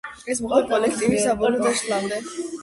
ეს 0.33 0.39
მოხდა 0.45 0.61
კოლექტივის 0.71 1.27
საბოლოო 1.27 1.61
დაშლამდე. 1.69 2.21